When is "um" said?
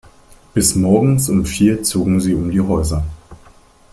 1.29-1.45, 2.33-2.49